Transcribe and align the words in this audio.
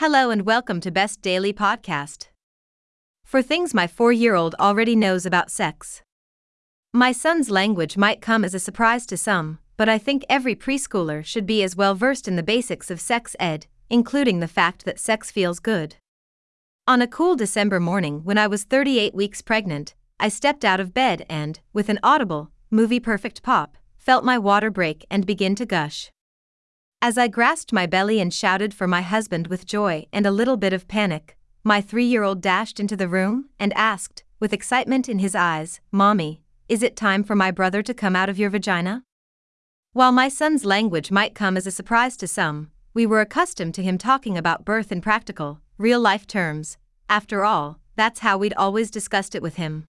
Hello 0.00 0.30
and 0.30 0.46
welcome 0.46 0.80
to 0.82 0.92
Best 0.92 1.22
Daily 1.22 1.52
Podcast. 1.52 2.28
Four 3.24 3.42
things 3.42 3.74
my 3.74 3.88
four 3.88 4.12
year 4.12 4.36
old 4.36 4.54
already 4.60 4.94
knows 4.94 5.26
about 5.26 5.50
sex. 5.50 6.02
My 6.92 7.10
son's 7.10 7.50
language 7.50 7.96
might 7.96 8.22
come 8.22 8.44
as 8.44 8.54
a 8.54 8.60
surprise 8.60 9.06
to 9.06 9.16
some, 9.16 9.58
but 9.76 9.88
I 9.88 9.98
think 9.98 10.24
every 10.28 10.54
preschooler 10.54 11.24
should 11.24 11.46
be 11.46 11.64
as 11.64 11.74
well 11.74 11.96
versed 11.96 12.28
in 12.28 12.36
the 12.36 12.44
basics 12.44 12.92
of 12.92 13.00
sex 13.00 13.34
ed, 13.40 13.66
including 13.90 14.38
the 14.38 14.46
fact 14.46 14.84
that 14.84 15.00
sex 15.00 15.32
feels 15.32 15.58
good. 15.58 15.96
On 16.86 17.02
a 17.02 17.08
cool 17.08 17.34
December 17.34 17.80
morning 17.80 18.20
when 18.22 18.38
I 18.38 18.46
was 18.46 18.62
38 18.62 19.16
weeks 19.16 19.42
pregnant, 19.42 19.96
I 20.20 20.28
stepped 20.28 20.64
out 20.64 20.78
of 20.78 20.94
bed 20.94 21.26
and, 21.28 21.58
with 21.72 21.88
an 21.88 21.98
audible, 22.04 22.52
movie 22.70 23.00
perfect 23.00 23.42
pop, 23.42 23.76
felt 23.96 24.22
my 24.22 24.38
water 24.38 24.70
break 24.70 25.04
and 25.10 25.26
begin 25.26 25.56
to 25.56 25.66
gush. 25.66 26.12
As 27.00 27.16
I 27.16 27.28
grasped 27.28 27.72
my 27.72 27.86
belly 27.86 28.18
and 28.18 28.34
shouted 28.34 28.74
for 28.74 28.88
my 28.88 29.02
husband 29.02 29.46
with 29.46 29.64
joy 29.64 30.06
and 30.12 30.26
a 30.26 30.32
little 30.32 30.56
bit 30.56 30.72
of 30.72 30.88
panic, 30.88 31.36
my 31.62 31.80
three 31.80 32.04
year 32.04 32.24
old 32.24 32.40
dashed 32.40 32.80
into 32.80 32.96
the 32.96 33.06
room 33.06 33.50
and 33.56 33.72
asked, 33.74 34.24
with 34.40 34.52
excitement 34.52 35.08
in 35.08 35.20
his 35.20 35.36
eyes, 35.36 35.80
Mommy, 35.92 36.42
is 36.68 36.82
it 36.82 36.96
time 36.96 37.22
for 37.22 37.36
my 37.36 37.52
brother 37.52 37.82
to 37.82 37.94
come 37.94 38.16
out 38.16 38.28
of 38.28 38.36
your 38.36 38.50
vagina? 38.50 39.04
While 39.92 40.10
my 40.10 40.28
son's 40.28 40.64
language 40.64 41.12
might 41.12 41.36
come 41.36 41.56
as 41.56 41.68
a 41.68 41.70
surprise 41.70 42.16
to 42.16 42.26
some, 42.26 42.72
we 42.94 43.06
were 43.06 43.20
accustomed 43.20 43.74
to 43.74 43.82
him 43.84 43.96
talking 43.96 44.36
about 44.36 44.64
birth 44.64 44.90
in 44.90 45.00
practical, 45.00 45.60
real 45.78 46.00
life 46.00 46.26
terms. 46.26 46.78
After 47.08 47.44
all, 47.44 47.78
that's 47.94 48.20
how 48.20 48.38
we'd 48.38 48.54
always 48.54 48.90
discussed 48.90 49.36
it 49.36 49.42
with 49.42 49.54
him. 49.54 49.84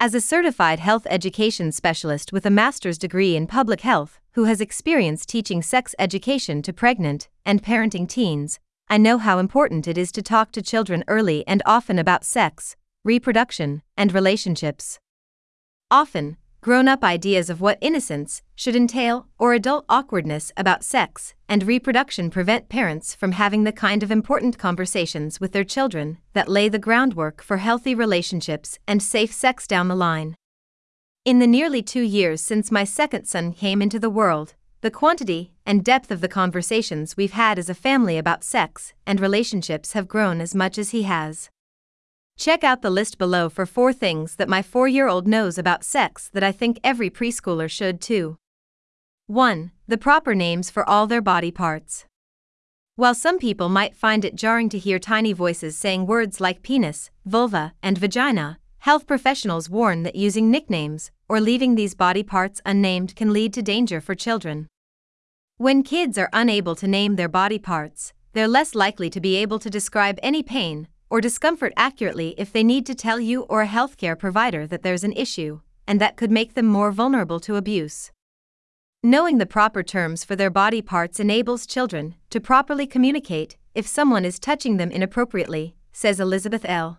As 0.00 0.14
a 0.14 0.22
certified 0.22 0.78
health 0.78 1.06
education 1.10 1.70
specialist 1.70 2.32
with 2.32 2.46
a 2.46 2.50
master's 2.50 2.96
degree 2.96 3.36
in 3.36 3.46
public 3.46 3.82
health, 3.82 4.20
who 4.34 4.44
has 4.44 4.60
experience 4.60 5.24
teaching 5.24 5.62
sex 5.62 5.94
education 5.98 6.60
to 6.62 6.72
pregnant 6.72 7.28
and 7.44 7.62
parenting 7.62 8.08
teens, 8.08 8.58
I 8.88 8.98
know 8.98 9.18
how 9.18 9.38
important 9.38 9.86
it 9.86 9.96
is 9.96 10.10
to 10.12 10.22
talk 10.22 10.50
to 10.52 10.62
children 10.62 11.04
early 11.06 11.46
and 11.46 11.62
often 11.64 11.98
about 11.98 12.24
sex, 12.24 12.76
reproduction, 13.04 13.82
and 13.96 14.12
relationships. 14.12 14.98
Often, 15.90 16.36
grown 16.60 16.88
up 16.88 17.04
ideas 17.04 17.48
of 17.48 17.60
what 17.60 17.78
innocence 17.80 18.42
should 18.56 18.74
entail 18.74 19.28
or 19.38 19.52
adult 19.52 19.84
awkwardness 19.88 20.50
about 20.56 20.82
sex 20.82 21.34
and 21.48 21.62
reproduction 21.62 22.30
prevent 22.30 22.68
parents 22.68 23.14
from 23.14 23.32
having 23.32 23.64
the 23.64 23.72
kind 23.72 24.02
of 24.02 24.10
important 24.10 24.58
conversations 24.58 25.38
with 25.40 25.52
their 25.52 25.62
children 25.62 26.18
that 26.32 26.48
lay 26.48 26.68
the 26.68 26.78
groundwork 26.78 27.42
for 27.42 27.58
healthy 27.58 27.94
relationships 27.94 28.78
and 28.88 29.02
safe 29.02 29.32
sex 29.32 29.66
down 29.66 29.88
the 29.88 29.94
line. 29.94 30.34
In 31.24 31.38
the 31.38 31.46
nearly 31.46 31.80
two 31.80 32.02
years 32.02 32.42
since 32.42 32.70
my 32.70 32.84
second 32.84 33.24
son 33.24 33.54
came 33.54 33.80
into 33.80 33.98
the 33.98 34.10
world, 34.10 34.52
the 34.82 34.90
quantity 34.90 35.54
and 35.64 35.82
depth 35.82 36.10
of 36.10 36.20
the 36.20 36.28
conversations 36.28 37.16
we've 37.16 37.32
had 37.32 37.58
as 37.58 37.70
a 37.70 37.74
family 37.74 38.18
about 38.18 38.44
sex 38.44 38.92
and 39.06 39.18
relationships 39.18 39.94
have 39.94 40.06
grown 40.06 40.42
as 40.42 40.54
much 40.54 40.76
as 40.76 40.90
he 40.90 41.04
has. 41.04 41.48
Check 42.36 42.62
out 42.62 42.82
the 42.82 42.90
list 42.90 43.16
below 43.16 43.48
for 43.48 43.64
four 43.64 43.90
things 43.90 44.36
that 44.36 44.50
my 44.50 44.60
four 44.60 44.86
year 44.86 45.08
old 45.08 45.26
knows 45.26 45.56
about 45.56 45.82
sex 45.82 46.28
that 46.34 46.44
I 46.44 46.52
think 46.52 46.78
every 46.84 47.08
preschooler 47.08 47.70
should 47.70 48.02
too. 48.02 48.36
1. 49.26 49.70
The 49.88 49.96
proper 49.96 50.34
names 50.34 50.68
for 50.68 50.86
all 50.86 51.06
their 51.06 51.22
body 51.22 51.50
parts. 51.50 52.04
While 52.96 53.14
some 53.14 53.38
people 53.38 53.70
might 53.70 53.96
find 53.96 54.26
it 54.26 54.36
jarring 54.36 54.68
to 54.68 54.78
hear 54.78 54.98
tiny 54.98 55.32
voices 55.32 55.78
saying 55.78 56.04
words 56.04 56.38
like 56.38 56.62
penis, 56.62 57.10
vulva, 57.24 57.72
and 57.82 57.96
vagina, 57.96 58.58
Health 58.84 59.06
professionals 59.06 59.70
warn 59.70 60.02
that 60.02 60.14
using 60.14 60.50
nicknames 60.50 61.10
or 61.26 61.40
leaving 61.40 61.74
these 61.74 61.94
body 61.94 62.22
parts 62.22 62.60
unnamed 62.66 63.16
can 63.16 63.32
lead 63.32 63.54
to 63.54 63.62
danger 63.62 63.98
for 63.98 64.14
children. 64.14 64.68
When 65.56 65.82
kids 65.82 66.18
are 66.18 66.28
unable 66.34 66.74
to 66.74 66.86
name 66.86 67.16
their 67.16 67.30
body 67.30 67.58
parts, 67.58 68.12
they're 68.34 68.46
less 68.46 68.74
likely 68.74 69.08
to 69.08 69.22
be 69.22 69.36
able 69.36 69.58
to 69.60 69.70
describe 69.70 70.18
any 70.22 70.42
pain 70.42 70.86
or 71.08 71.22
discomfort 71.22 71.72
accurately 71.78 72.34
if 72.36 72.52
they 72.52 72.62
need 72.62 72.84
to 72.84 72.94
tell 72.94 73.18
you 73.18 73.44
or 73.44 73.62
a 73.62 73.66
healthcare 73.66 74.18
provider 74.18 74.66
that 74.66 74.82
there's 74.82 75.02
an 75.02 75.14
issue, 75.14 75.60
and 75.86 75.98
that 75.98 76.18
could 76.18 76.30
make 76.30 76.52
them 76.52 76.66
more 76.66 76.92
vulnerable 76.92 77.40
to 77.40 77.56
abuse. 77.56 78.12
Knowing 79.02 79.38
the 79.38 79.46
proper 79.46 79.82
terms 79.82 80.24
for 80.24 80.36
their 80.36 80.50
body 80.50 80.82
parts 80.82 81.18
enables 81.18 81.64
children 81.64 82.16
to 82.28 82.38
properly 82.38 82.86
communicate 82.86 83.56
if 83.74 83.86
someone 83.86 84.26
is 84.26 84.38
touching 84.38 84.76
them 84.76 84.90
inappropriately, 84.90 85.74
says 85.90 86.20
Elizabeth 86.20 86.66
L. 86.66 86.98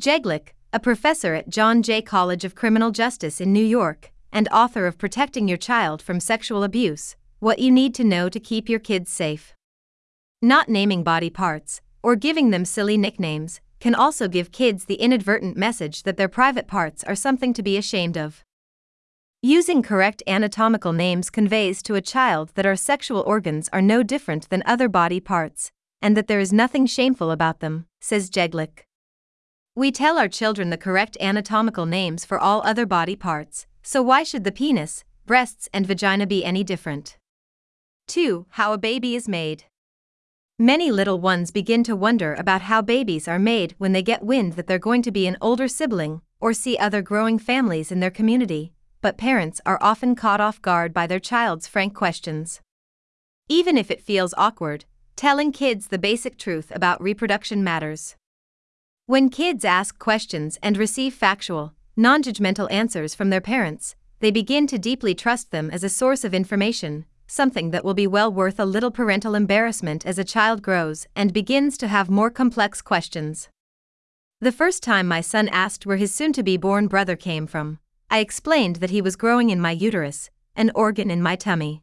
Jeglic, 0.00 0.52
a 0.76 0.78
professor 0.78 1.32
at 1.32 1.48
John 1.48 1.82
Jay 1.82 2.02
College 2.02 2.44
of 2.44 2.54
Criminal 2.54 2.90
Justice 2.90 3.40
in 3.40 3.50
New 3.50 3.64
York, 3.64 4.12
and 4.30 4.46
author 4.52 4.86
of 4.86 4.98
Protecting 4.98 5.48
Your 5.48 5.56
Child 5.56 6.02
from 6.02 6.20
Sexual 6.20 6.62
Abuse 6.62 7.16
What 7.38 7.60
You 7.60 7.70
Need 7.70 7.94
to 7.94 8.04
Know 8.04 8.28
to 8.28 8.38
Keep 8.38 8.68
Your 8.68 8.78
Kids 8.78 9.10
Safe. 9.10 9.54
Not 10.42 10.68
naming 10.68 11.02
body 11.02 11.30
parts, 11.30 11.80
or 12.02 12.14
giving 12.14 12.50
them 12.50 12.66
silly 12.66 12.98
nicknames, 12.98 13.62
can 13.80 13.94
also 13.94 14.28
give 14.28 14.52
kids 14.52 14.84
the 14.84 14.96
inadvertent 14.96 15.56
message 15.56 16.02
that 16.02 16.18
their 16.18 16.28
private 16.28 16.66
parts 16.66 17.02
are 17.04 17.14
something 17.14 17.54
to 17.54 17.62
be 17.62 17.78
ashamed 17.78 18.18
of. 18.18 18.44
Using 19.42 19.82
correct 19.82 20.22
anatomical 20.26 20.92
names 20.92 21.30
conveys 21.30 21.82
to 21.84 21.94
a 21.94 22.02
child 22.02 22.50
that 22.54 22.66
our 22.66 22.76
sexual 22.76 23.22
organs 23.22 23.70
are 23.72 23.80
no 23.80 24.02
different 24.02 24.50
than 24.50 24.62
other 24.66 24.90
body 24.90 25.20
parts, 25.20 25.72
and 26.02 26.14
that 26.18 26.28
there 26.28 26.40
is 26.40 26.52
nothing 26.52 26.84
shameful 26.84 27.30
about 27.30 27.60
them, 27.60 27.86
says 27.98 28.28
Jeglic. 28.28 28.85
We 29.78 29.92
tell 29.92 30.16
our 30.16 30.26
children 30.26 30.70
the 30.70 30.78
correct 30.78 31.18
anatomical 31.20 31.84
names 31.84 32.24
for 32.24 32.38
all 32.38 32.62
other 32.64 32.86
body 32.86 33.14
parts, 33.14 33.66
so 33.82 34.00
why 34.00 34.22
should 34.22 34.42
the 34.42 34.50
penis, 34.50 35.04
breasts, 35.26 35.68
and 35.70 35.86
vagina 35.86 36.26
be 36.26 36.46
any 36.46 36.64
different? 36.64 37.18
2. 38.06 38.46
How 38.52 38.72
a 38.72 38.78
baby 38.78 39.14
is 39.14 39.28
made. 39.28 39.64
Many 40.58 40.90
little 40.90 41.20
ones 41.20 41.50
begin 41.50 41.84
to 41.84 41.94
wonder 41.94 42.32
about 42.32 42.62
how 42.62 42.80
babies 42.80 43.28
are 43.28 43.38
made 43.38 43.74
when 43.76 43.92
they 43.92 44.02
get 44.02 44.22
wind 44.22 44.54
that 44.54 44.66
they're 44.66 44.78
going 44.78 45.02
to 45.02 45.10
be 45.10 45.26
an 45.26 45.36
older 45.42 45.68
sibling 45.68 46.22
or 46.40 46.54
see 46.54 46.78
other 46.78 47.02
growing 47.02 47.38
families 47.38 47.92
in 47.92 48.00
their 48.00 48.10
community, 48.10 48.72
but 49.02 49.18
parents 49.18 49.60
are 49.66 49.78
often 49.82 50.14
caught 50.14 50.40
off 50.40 50.62
guard 50.62 50.94
by 50.94 51.06
their 51.06 51.20
child's 51.20 51.68
frank 51.68 51.94
questions. 51.94 52.62
Even 53.50 53.76
if 53.76 53.90
it 53.90 54.00
feels 54.00 54.32
awkward, 54.38 54.86
telling 55.16 55.52
kids 55.52 55.88
the 55.88 55.98
basic 55.98 56.38
truth 56.38 56.72
about 56.74 57.02
reproduction 57.02 57.62
matters. 57.62 58.16
When 59.08 59.28
kids 59.28 59.64
ask 59.64 60.00
questions 60.00 60.58
and 60.64 60.76
receive 60.76 61.14
factual, 61.14 61.74
non 61.96 62.24
judgmental 62.24 62.68
answers 62.72 63.14
from 63.14 63.30
their 63.30 63.40
parents, 63.40 63.94
they 64.18 64.32
begin 64.32 64.66
to 64.66 64.80
deeply 64.80 65.14
trust 65.14 65.52
them 65.52 65.70
as 65.70 65.84
a 65.84 65.88
source 65.88 66.24
of 66.24 66.34
information, 66.34 67.04
something 67.28 67.70
that 67.70 67.84
will 67.84 67.94
be 67.94 68.08
well 68.08 68.32
worth 68.32 68.58
a 68.58 68.64
little 68.64 68.90
parental 68.90 69.36
embarrassment 69.36 70.04
as 70.04 70.18
a 70.18 70.24
child 70.24 70.60
grows 70.60 71.06
and 71.14 71.32
begins 71.32 71.78
to 71.78 71.86
have 71.86 72.10
more 72.10 72.30
complex 72.30 72.82
questions. 72.82 73.48
The 74.40 74.50
first 74.50 74.82
time 74.82 75.06
my 75.06 75.20
son 75.20 75.48
asked 75.50 75.86
where 75.86 75.98
his 75.98 76.12
soon 76.12 76.32
to 76.32 76.42
be 76.42 76.56
born 76.56 76.88
brother 76.88 77.14
came 77.14 77.46
from, 77.46 77.78
I 78.10 78.18
explained 78.18 78.76
that 78.76 78.90
he 78.90 79.00
was 79.00 79.14
growing 79.14 79.50
in 79.50 79.60
my 79.60 79.70
uterus, 79.70 80.30
an 80.56 80.72
organ 80.74 81.12
in 81.12 81.22
my 81.22 81.36
tummy. 81.36 81.80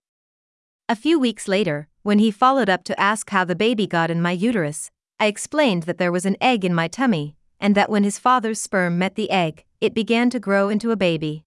A 0.90 0.96
few 0.98 1.18
weeks 1.18 1.48
later, 1.48 1.88
when 2.02 2.20
he 2.20 2.32
followed 2.32 2.68
up 2.68 2.84
to 2.84 3.00
ask 3.00 3.30
how 3.30 3.46
the 3.46 3.56
baby 3.56 3.88
got 3.88 4.12
in 4.12 4.22
my 4.22 4.32
uterus, 4.32 4.92
I 5.24 5.28
explained 5.28 5.84
that 5.84 6.00
there 6.00 6.12
was 6.12 6.26
an 6.26 6.36
egg 6.42 6.66
in 6.66 6.76
my 6.76 6.90
tummy, 6.90 7.38
and 7.58 7.76
that 7.76 7.90
when 7.90 8.04
his 8.04 8.20
father's 8.20 8.60
sperm 8.60 8.98
met 8.98 9.16
the 9.16 9.32
egg, 9.32 9.64
it 9.80 9.94
began 9.94 10.30
to 10.32 10.38
grow 10.38 10.68
into 10.68 10.92
a 10.92 10.98
baby. 10.98 11.46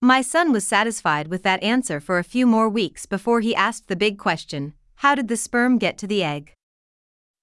My 0.00 0.22
son 0.22 0.50
was 0.50 0.66
satisfied 0.66 1.28
with 1.28 1.44
that 1.44 1.62
answer 1.62 2.00
for 2.00 2.18
a 2.18 2.24
few 2.24 2.48
more 2.48 2.68
weeks 2.68 3.06
before 3.06 3.42
he 3.42 3.54
asked 3.54 3.86
the 3.86 3.94
big 3.94 4.18
question 4.18 4.74
How 4.96 5.14
did 5.14 5.28
the 5.28 5.36
sperm 5.36 5.78
get 5.78 5.98
to 5.98 6.08
the 6.08 6.24
egg? 6.24 6.52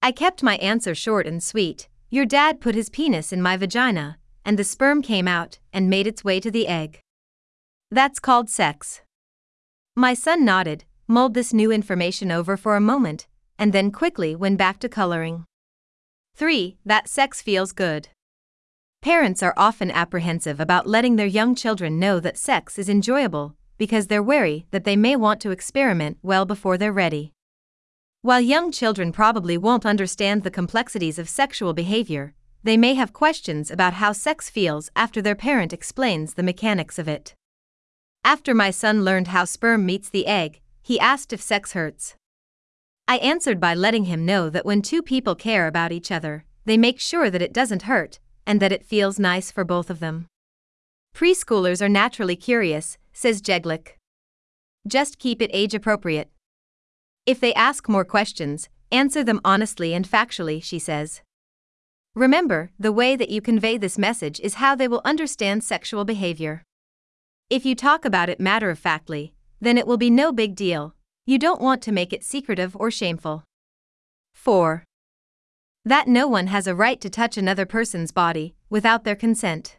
I 0.02 0.12
kept 0.12 0.42
my 0.42 0.56
answer 0.56 0.94
short 0.94 1.26
and 1.26 1.42
sweet 1.42 1.88
Your 2.10 2.26
dad 2.26 2.60
put 2.60 2.74
his 2.74 2.90
penis 2.90 3.32
in 3.32 3.40
my 3.40 3.56
vagina, 3.56 4.18
and 4.44 4.58
the 4.58 4.64
sperm 4.64 5.00
came 5.00 5.26
out 5.26 5.60
and 5.72 5.88
made 5.88 6.06
its 6.06 6.22
way 6.22 6.40
to 6.40 6.50
the 6.50 6.68
egg. 6.68 7.00
That's 7.90 8.20
called 8.20 8.50
sex. 8.50 9.00
My 9.96 10.12
son 10.12 10.44
nodded, 10.44 10.84
mulled 11.06 11.32
this 11.32 11.54
new 11.54 11.72
information 11.72 12.30
over 12.30 12.58
for 12.58 12.76
a 12.76 12.82
moment, 12.92 13.26
and 13.58 13.72
then 13.72 13.90
quickly 13.90 14.36
went 14.36 14.56
back 14.56 14.78
to 14.80 14.88
coloring. 14.88 15.44
3. 16.36 16.76
That 16.84 17.08
sex 17.08 17.42
feels 17.42 17.72
good. 17.72 18.08
Parents 19.02 19.42
are 19.42 19.54
often 19.56 19.90
apprehensive 19.90 20.60
about 20.60 20.86
letting 20.86 21.16
their 21.16 21.26
young 21.26 21.54
children 21.54 21.98
know 21.98 22.20
that 22.20 22.36
sex 22.36 22.78
is 22.78 22.88
enjoyable 22.88 23.54
because 23.76 24.08
they're 24.08 24.22
wary 24.22 24.66
that 24.70 24.84
they 24.84 24.96
may 24.96 25.16
want 25.16 25.40
to 25.40 25.50
experiment 25.50 26.18
well 26.22 26.44
before 26.44 26.76
they're 26.76 26.92
ready. 26.92 27.32
While 28.22 28.40
young 28.40 28.72
children 28.72 29.12
probably 29.12 29.56
won't 29.56 29.86
understand 29.86 30.42
the 30.42 30.50
complexities 30.50 31.18
of 31.18 31.28
sexual 31.28 31.72
behavior, 31.72 32.34
they 32.64 32.76
may 32.76 32.94
have 32.94 33.12
questions 33.12 33.70
about 33.70 33.94
how 33.94 34.12
sex 34.12 34.50
feels 34.50 34.90
after 34.96 35.22
their 35.22 35.36
parent 35.36 35.72
explains 35.72 36.34
the 36.34 36.42
mechanics 36.42 36.98
of 36.98 37.06
it. 37.06 37.34
After 38.24 38.52
my 38.52 38.70
son 38.70 39.04
learned 39.04 39.28
how 39.28 39.44
sperm 39.44 39.86
meets 39.86 40.10
the 40.10 40.26
egg, 40.26 40.60
he 40.82 40.98
asked 40.98 41.32
if 41.32 41.40
sex 41.40 41.72
hurts. 41.72 42.16
I 43.10 43.16
answered 43.16 43.58
by 43.58 43.72
letting 43.72 44.04
him 44.04 44.26
know 44.26 44.50
that 44.50 44.66
when 44.66 44.82
two 44.82 45.02
people 45.02 45.34
care 45.34 45.66
about 45.66 45.92
each 45.92 46.12
other, 46.12 46.44
they 46.66 46.76
make 46.76 47.00
sure 47.00 47.30
that 47.30 47.40
it 47.40 47.54
doesn't 47.54 47.84
hurt, 47.84 48.20
and 48.46 48.60
that 48.60 48.70
it 48.70 48.84
feels 48.84 49.18
nice 49.18 49.50
for 49.50 49.64
both 49.64 49.88
of 49.88 49.98
them. 49.98 50.26
Preschoolers 51.16 51.80
are 51.80 51.88
naturally 51.88 52.36
curious, 52.36 52.98
says 53.14 53.40
Jeglic. 53.40 53.96
Just 54.86 55.18
keep 55.18 55.40
it 55.40 55.50
age 55.54 55.74
appropriate. 55.74 56.30
If 57.24 57.40
they 57.40 57.54
ask 57.54 57.88
more 57.88 58.04
questions, 58.04 58.68
answer 58.92 59.24
them 59.24 59.40
honestly 59.42 59.94
and 59.94 60.06
factually, 60.06 60.62
she 60.62 60.78
says. 60.78 61.22
Remember, 62.14 62.72
the 62.78 62.92
way 62.92 63.16
that 63.16 63.30
you 63.30 63.40
convey 63.40 63.78
this 63.78 63.96
message 63.96 64.38
is 64.40 64.54
how 64.54 64.74
they 64.74 64.86
will 64.86 65.00
understand 65.06 65.64
sexual 65.64 66.04
behavior. 66.04 66.62
If 67.48 67.64
you 67.64 67.74
talk 67.74 68.04
about 68.04 68.28
it 68.28 68.38
matter 68.38 68.68
of 68.68 68.78
factly, 68.78 69.32
then 69.62 69.78
it 69.78 69.86
will 69.86 69.96
be 69.96 70.10
no 70.10 70.30
big 70.30 70.54
deal. 70.54 70.94
You 71.28 71.38
don't 71.38 71.60
want 71.60 71.82
to 71.82 71.92
make 71.92 72.14
it 72.14 72.24
secretive 72.24 72.74
or 72.74 72.90
shameful. 72.90 73.44
4. 74.32 74.82
That 75.84 76.08
no 76.08 76.26
one 76.26 76.46
has 76.46 76.66
a 76.66 76.74
right 76.74 76.98
to 77.02 77.10
touch 77.10 77.36
another 77.36 77.66
person's 77.66 78.12
body 78.12 78.54
without 78.70 79.04
their 79.04 79.14
consent. 79.14 79.76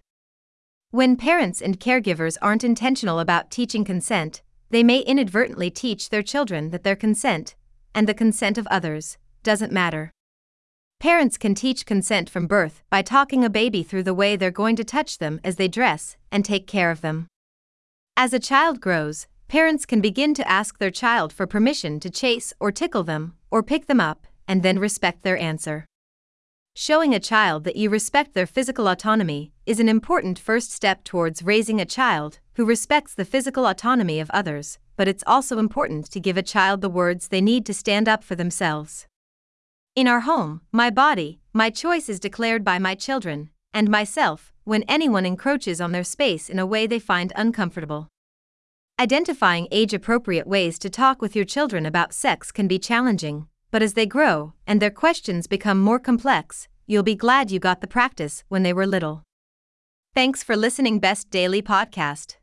When 0.92 1.18
parents 1.18 1.60
and 1.60 1.80
caregivers 1.80 2.38
aren't 2.40 2.64
intentional 2.64 3.18
about 3.20 3.50
teaching 3.50 3.84
consent, 3.84 4.44
they 4.70 4.84
may 4.84 5.00
inadvertently 5.00 5.72
teach 5.72 6.12
their 6.12 6.22
children 6.22 6.70
that 6.70 6.84
their 6.84 6.96
consent, 6.96 7.56
and 7.96 8.08
the 8.08 8.14
consent 8.14 8.60
of 8.60 8.68
others, 8.68 9.18
doesn't 9.42 9.74
matter. 9.74 10.12
Parents 11.00 11.36
can 11.36 11.56
teach 11.56 11.88
consent 11.88 12.30
from 12.30 12.46
birth 12.46 12.84
by 12.92 13.02
talking 13.02 13.44
a 13.44 13.50
baby 13.50 13.82
through 13.82 14.04
the 14.04 14.14
way 14.14 14.36
they're 14.36 14.52
going 14.52 14.76
to 14.76 14.84
touch 14.84 15.18
them 15.18 15.40
as 15.44 15.56
they 15.56 15.68
dress 15.68 16.16
and 16.32 16.46
take 16.46 16.68
care 16.68 16.92
of 16.92 17.02
them. 17.02 17.26
As 18.16 18.34
a 18.34 18.40
child 18.40 18.80
grows, 18.80 19.26
parents 19.50 19.84
can 19.84 20.00
begin 20.00 20.36
to 20.36 20.48
ask 20.48 20.78
their 20.78 20.92
child 20.92 21.34
for 21.34 21.48
permission 21.48 22.00
to 22.00 22.10
chase 22.10 22.54
or 22.60 22.72
tickle 22.72 23.04
them, 23.04 23.34
or 23.50 23.64
pick 23.64 23.88
them 23.88 24.00
up, 24.00 24.28
and 24.48 24.62
then 24.62 24.78
respect 24.78 25.24
their 25.24 25.38
answer. 25.38 25.86
Showing 26.76 27.16
a 27.16 27.20
child 27.20 27.64
that 27.64 27.76
you 27.76 27.90
respect 27.90 28.36
their 28.36 28.46
physical 28.46 28.88
autonomy 28.88 29.52
is 29.66 29.80
an 29.80 29.90
important 29.90 30.38
first 30.38 30.72
step 30.72 31.04
towards 31.04 31.42
raising 31.42 31.82
a 31.82 31.86
child 31.86 32.40
who 32.54 32.64
respects 32.64 33.16
the 33.16 33.26
physical 33.26 33.66
autonomy 33.66 34.20
of 34.20 34.30
others, 34.30 34.78
but 34.96 35.08
it's 35.08 35.24
also 35.26 35.58
important 35.58 36.12
to 36.12 36.20
give 36.20 36.38
a 36.38 36.44
child 36.44 36.82
the 36.82 36.90
words 36.90 37.30
they 37.30 37.42
need 37.42 37.66
to 37.66 37.74
stand 37.74 38.08
up 38.08 38.24
for 38.24 38.36
themselves. 38.36 39.08
In 39.96 40.08
our 40.08 40.22
home, 40.22 40.62
my 40.72 40.92
body, 40.92 41.40
my 41.54 41.72
choice 41.72 42.08
is 42.08 42.20
declared 42.20 42.64
by 42.64 42.78
my 42.78 42.94
children, 42.94 43.50
and 43.74 43.90
myself, 43.90 44.54
when 44.64 44.84
anyone 44.84 45.26
encroaches 45.26 45.82
on 45.82 45.92
their 45.92 46.04
space 46.04 46.50
in 46.52 46.60
a 46.60 46.68
way 46.68 46.86
they 46.86 47.00
find 47.00 47.34
uncomfortable. 47.36 48.10
Identifying 49.00 49.70
age 49.72 49.94
appropriate 49.94 50.46
ways 50.46 50.78
to 50.80 50.90
talk 50.90 51.22
with 51.22 51.34
your 51.34 51.46
children 51.46 51.86
about 51.86 52.12
sex 52.12 52.52
can 52.52 52.68
be 52.68 52.78
challenging, 52.78 53.48
but 53.72 53.82
as 53.82 53.94
they 53.94 54.06
grow 54.06 54.52
and 54.68 54.82
their 54.82 54.92
questions 54.92 55.48
become 55.48 55.80
more 55.80 56.00
complex, 56.00 56.68
you'll 56.86 57.02
be 57.02 57.16
glad 57.16 57.50
you 57.50 57.60
got 57.60 57.80
the 57.80 57.88
practice 57.88 58.44
when 58.50 58.64
they 58.64 58.74
were 58.74 58.86
little. 58.86 59.24
Thanks 60.14 60.44
for 60.44 60.58
listening 60.58 61.00
Best 61.00 61.30
Daily 61.30 61.62
Podcast. 61.62 62.36